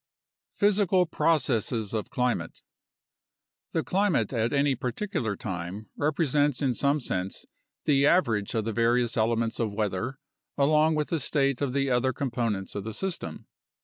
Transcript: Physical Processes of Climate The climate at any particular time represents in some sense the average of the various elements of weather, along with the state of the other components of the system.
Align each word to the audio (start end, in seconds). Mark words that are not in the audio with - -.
Physical 0.55 1.05
Processes 1.05 1.93
of 1.93 2.09
Climate 2.09 2.63
The 3.71 3.83
climate 3.83 4.33
at 4.33 4.51
any 4.51 4.73
particular 4.73 5.35
time 5.35 5.91
represents 5.95 6.59
in 6.59 6.73
some 6.73 6.99
sense 6.99 7.45
the 7.85 8.07
average 8.07 8.55
of 8.55 8.65
the 8.65 8.73
various 8.73 9.15
elements 9.15 9.59
of 9.59 9.71
weather, 9.75 10.17
along 10.57 10.95
with 10.95 11.09
the 11.09 11.19
state 11.19 11.61
of 11.61 11.73
the 11.73 11.91
other 11.91 12.13
components 12.13 12.73
of 12.73 12.83
the 12.83 12.95
system. 12.95 13.45